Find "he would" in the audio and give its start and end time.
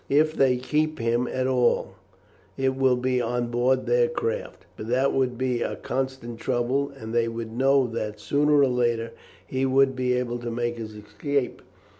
9.45-9.95